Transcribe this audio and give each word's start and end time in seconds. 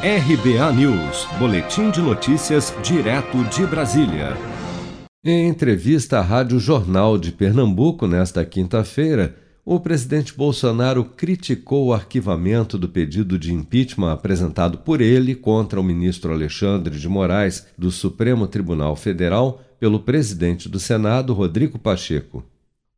RBA 0.00 0.72
News, 0.74 1.26
Boletim 1.40 1.90
de 1.90 2.00
Notícias, 2.00 2.72
direto 2.84 3.42
de 3.46 3.66
Brasília. 3.66 4.36
Em 5.24 5.48
entrevista 5.48 6.20
à 6.20 6.22
Rádio 6.22 6.60
Jornal 6.60 7.18
de 7.18 7.32
Pernambuco 7.32 8.06
nesta 8.06 8.44
quinta-feira, 8.44 9.34
o 9.64 9.80
presidente 9.80 10.32
Bolsonaro 10.32 11.04
criticou 11.04 11.86
o 11.86 11.92
arquivamento 11.92 12.78
do 12.78 12.88
pedido 12.88 13.36
de 13.36 13.52
impeachment 13.52 14.12
apresentado 14.12 14.78
por 14.78 15.00
ele 15.00 15.34
contra 15.34 15.80
o 15.80 15.84
ministro 15.84 16.32
Alexandre 16.32 16.96
de 16.96 17.08
Moraes 17.08 17.66
do 17.76 17.90
Supremo 17.90 18.46
Tribunal 18.46 18.94
Federal 18.94 19.60
pelo 19.80 19.98
presidente 19.98 20.68
do 20.68 20.78
Senado, 20.78 21.32
Rodrigo 21.32 21.76
Pacheco. 21.76 22.44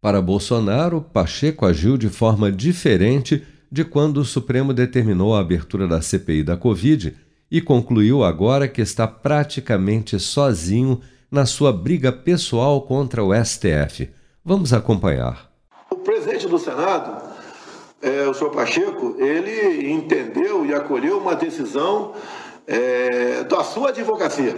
Para 0.00 0.20
Bolsonaro, 0.20 1.00
Pacheco 1.00 1.64
agiu 1.64 1.96
de 1.96 2.08
forma 2.08 2.50
diferente 2.50 3.44
de 3.70 3.84
quando 3.84 4.18
o 4.18 4.24
Supremo 4.24 4.72
determinou 4.72 5.34
a 5.34 5.40
abertura 5.40 5.86
da 5.86 6.00
CPI 6.00 6.42
da 6.42 6.56
Covid 6.56 7.16
e 7.50 7.60
concluiu 7.60 8.24
agora 8.24 8.68
que 8.68 8.80
está 8.80 9.06
praticamente 9.06 10.18
sozinho 10.18 11.00
na 11.30 11.44
sua 11.46 11.72
briga 11.72 12.10
pessoal 12.10 12.82
contra 12.82 13.22
o 13.22 13.34
STF. 13.34 14.10
Vamos 14.44 14.72
acompanhar. 14.72 15.50
O 15.90 15.96
presidente 15.96 16.46
do 16.46 16.58
Senado, 16.58 17.22
é, 18.00 18.26
o 18.26 18.34
senhor 18.34 18.50
Pacheco, 18.50 19.16
ele 19.18 19.90
entendeu 19.90 20.64
e 20.64 20.74
acolheu 20.74 21.18
uma 21.18 21.34
decisão 21.34 22.14
é, 22.66 23.44
da 23.44 23.62
sua 23.62 23.90
advocacia, 23.90 24.56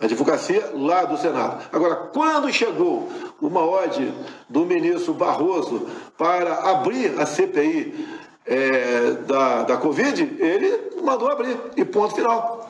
a 0.00 0.04
advocacia 0.04 0.70
lá 0.74 1.04
do 1.04 1.16
Senado. 1.16 1.64
Agora, 1.72 1.96
quando 1.96 2.52
chegou 2.52 3.08
uma 3.40 3.60
ordem 3.60 4.12
do 4.48 4.64
ministro 4.64 5.14
Barroso 5.14 5.86
para 6.16 6.70
abrir 6.70 7.18
a 7.20 7.26
CPI 7.26 8.06
é, 8.48 9.12
da, 9.26 9.62
da 9.64 9.76
Covid, 9.76 10.36
ele 10.38 10.90
mandou 11.02 11.28
abrir, 11.28 11.56
e 11.76 11.84
ponto 11.84 12.14
final. 12.14 12.66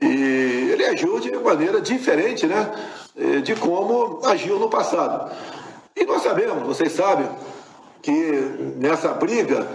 E 0.00 0.70
ele 0.72 0.84
agiu 0.86 1.20
de 1.20 1.30
maneira 1.32 1.80
diferente 1.80 2.46
né, 2.46 2.70
é, 3.16 3.40
de 3.40 3.54
como 3.54 4.20
agiu 4.24 4.58
no 4.58 4.68
passado. 4.68 5.30
E 5.96 6.04
nós 6.04 6.22
sabemos, 6.22 6.66
vocês 6.66 6.92
sabem, 6.92 7.28
que 8.02 8.12
nessa 8.76 9.12
briga 9.12 9.68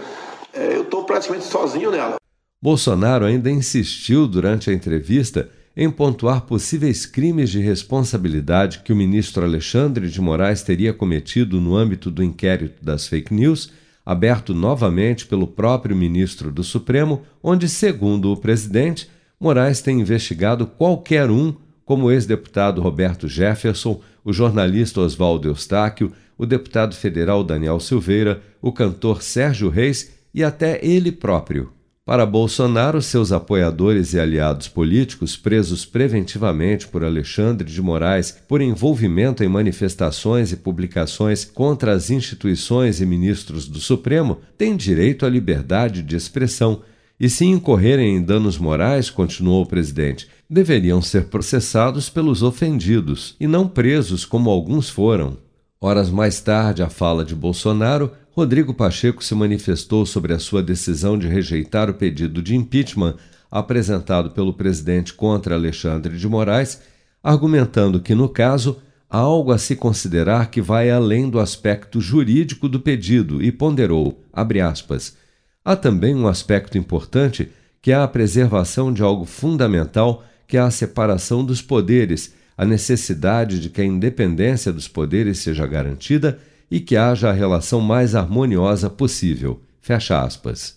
é, 0.52 0.76
eu 0.76 0.82
estou 0.82 1.04
praticamente 1.04 1.44
sozinho 1.44 1.90
nela. 1.90 2.16
Bolsonaro 2.62 3.24
ainda 3.24 3.50
insistiu 3.50 4.26
durante 4.26 4.68
a 4.68 4.72
entrevista 4.72 5.48
em 5.76 5.90
pontuar 5.90 6.42
possíveis 6.42 7.06
crimes 7.06 7.50
de 7.50 7.60
responsabilidade 7.60 8.80
que 8.80 8.92
o 8.92 8.96
ministro 8.96 9.44
Alexandre 9.44 10.08
de 10.08 10.20
Moraes 10.20 10.62
teria 10.62 10.92
cometido 10.92 11.60
no 11.60 11.76
âmbito 11.76 12.10
do 12.10 12.24
inquérito 12.24 12.82
das 12.82 13.06
fake 13.06 13.32
news 13.32 13.70
aberto 14.06 14.54
novamente 14.54 15.26
pelo 15.26 15.48
próprio 15.48 15.96
ministro 15.96 16.52
do 16.52 16.62
Supremo, 16.62 17.22
onde, 17.42 17.68
segundo 17.68 18.32
o 18.32 18.36
presidente, 18.36 19.10
Moraes 19.38 19.82
tem 19.82 20.00
investigado 20.00 20.64
qualquer 20.64 21.28
um, 21.28 21.52
como 21.84 22.06
o 22.06 22.12
ex-deputado 22.12 22.80
Roberto 22.80 23.28
Jefferson, 23.28 24.00
o 24.24 24.32
jornalista 24.32 25.00
Oswaldo 25.00 25.48
Eustáquio, 25.48 26.12
o 26.38 26.46
deputado 26.46 26.94
federal 26.94 27.42
Daniel 27.42 27.80
Silveira, 27.80 28.40
o 28.62 28.72
cantor 28.72 29.22
Sérgio 29.22 29.68
Reis 29.68 30.12
e 30.32 30.44
até 30.44 30.78
ele 30.84 31.10
próprio. 31.10 31.72
Para 32.06 32.24
Bolsonaro, 32.24 33.02
seus 33.02 33.32
apoiadores 33.32 34.14
e 34.14 34.20
aliados 34.20 34.68
políticos 34.68 35.36
presos 35.36 35.84
preventivamente 35.84 36.86
por 36.86 37.02
Alexandre 37.02 37.68
de 37.68 37.82
Moraes 37.82 38.30
por 38.46 38.60
envolvimento 38.60 39.42
em 39.42 39.48
manifestações 39.48 40.52
e 40.52 40.56
publicações 40.56 41.44
contra 41.44 41.90
as 41.90 42.08
instituições 42.08 43.00
e 43.00 43.06
ministros 43.06 43.66
do 43.66 43.80
Supremo 43.80 44.38
têm 44.56 44.76
direito 44.76 45.26
à 45.26 45.28
liberdade 45.28 46.00
de 46.00 46.14
expressão. 46.14 46.80
E 47.18 47.28
se 47.28 47.44
incorrerem 47.44 48.14
em 48.14 48.22
danos 48.22 48.56
morais, 48.56 49.10
continuou 49.10 49.64
o 49.64 49.66
presidente, 49.66 50.28
deveriam 50.48 51.02
ser 51.02 51.24
processados 51.24 52.08
pelos 52.08 52.40
ofendidos 52.40 53.34
e 53.40 53.48
não 53.48 53.66
presos 53.66 54.24
como 54.24 54.48
alguns 54.48 54.88
foram. 54.88 55.36
Horas 55.78 56.10
mais 56.10 56.40
tarde, 56.40 56.82
a 56.82 56.88
fala 56.88 57.22
de 57.24 57.34
Bolsonaro 57.34 58.10
Rodrigo 58.30 58.72
Pacheco 58.72 59.22
se 59.22 59.34
manifestou 59.34 60.06
sobre 60.06 60.32
a 60.32 60.38
sua 60.38 60.62
decisão 60.62 61.18
de 61.18 61.26
rejeitar 61.26 61.90
o 61.90 61.94
pedido 61.94 62.42
de 62.42 62.56
impeachment 62.56 63.14
apresentado 63.50 64.30
pelo 64.30 64.54
presidente 64.54 65.12
contra 65.12 65.54
Alexandre 65.54 66.16
de 66.16 66.26
Moraes, 66.26 66.80
argumentando 67.22 68.00
que, 68.00 68.14
no 68.14 68.28
caso, 68.28 68.78
há 69.08 69.18
algo 69.18 69.52
a 69.52 69.58
se 69.58 69.76
considerar 69.76 70.50
que 70.50 70.62
vai 70.62 70.90
além 70.90 71.28
do 71.28 71.38
aspecto 71.38 72.00
jurídico 72.00 72.68
do 72.68 72.80
pedido 72.80 73.42
e 73.42 73.52
ponderou, 73.52 74.22
aspas, 74.32 75.16
há 75.62 75.76
também 75.76 76.14
um 76.14 76.26
aspecto 76.26 76.78
importante 76.78 77.50
que 77.82 77.92
é 77.92 77.94
a 77.94 78.08
preservação 78.08 78.92
de 78.92 79.02
algo 79.02 79.26
fundamental 79.26 80.24
que 80.46 80.56
é 80.56 80.60
a 80.60 80.70
separação 80.70 81.44
dos 81.44 81.60
poderes, 81.60 82.34
a 82.56 82.64
necessidade 82.64 83.60
de 83.60 83.68
que 83.68 83.80
a 83.80 83.84
independência 83.84 84.72
dos 84.72 84.88
poderes 84.88 85.38
seja 85.38 85.66
garantida 85.66 86.38
e 86.70 86.80
que 86.80 86.96
haja 86.96 87.30
a 87.30 87.32
relação 87.32 87.80
mais 87.80 88.14
harmoniosa 88.14 88.88
possível. 88.88 89.60
Fecha 89.80 90.20
aspas. 90.20 90.76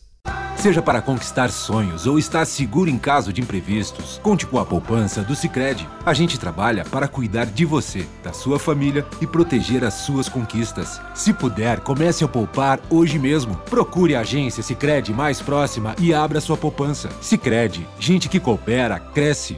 Seja 0.59 0.81
para 0.81 1.01
conquistar 1.01 1.49
sonhos 1.51 2.05
ou 2.05 2.19
estar 2.19 2.43
seguro 2.43 2.89
em 2.89 2.97
caso 2.97 3.31
de 3.31 3.39
imprevistos, 3.39 4.19
conte 4.21 4.45
com 4.45 4.59
a 4.59 4.65
poupança 4.65 5.21
do 5.21 5.33
Sicredi. 5.33 5.87
A 6.05 6.13
gente 6.13 6.37
trabalha 6.37 6.83
para 6.83 7.07
cuidar 7.07 7.45
de 7.45 7.63
você, 7.63 8.05
da 8.21 8.33
sua 8.33 8.59
família 8.59 9.05
e 9.21 9.25
proteger 9.25 9.85
as 9.85 9.93
suas 9.93 10.27
conquistas. 10.27 10.99
Se 11.15 11.31
puder, 11.31 11.79
comece 11.79 12.25
a 12.25 12.27
poupar 12.27 12.77
hoje 12.89 13.17
mesmo. 13.17 13.55
Procure 13.69 14.15
a 14.15 14.19
agência 14.19 14.61
Sicredi 14.61 15.13
mais 15.13 15.41
próxima 15.41 15.95
e 15.97 16.13
abra 16.13 16.41
sua 16.41 16.57
poupança. 16.57 17.07
Sicredi, 17.21 17.87
gente 17.97 18.27
que 18.27 18.37
coopera 18.37 18.99
cresce. 18.99 19.57